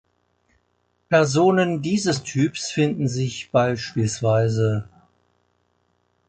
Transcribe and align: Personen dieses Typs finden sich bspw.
Personen 1.09 1.83
dieses 1.83 2.23
Typs 2.23 2.71
finden 2.71 3.07
sich 3.07 3.51
bspw. 3.51 4.81